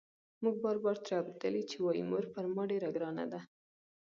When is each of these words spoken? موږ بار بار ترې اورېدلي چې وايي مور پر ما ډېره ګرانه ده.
موږ 0.43 0.55
بار 0.63 0.77
بار 0.83 0.97
ترې 1.05 1.13
اورېدلي 1.19 1.63
چې 1.69 1.77
وايي 1.79 2.03
مور 2.09 2.23
پر 2.33 2.43
ما 2.55 2.63
ډېره 2.71 2.89
ګرانه 2.95 3.25
ده. 3.31 3.39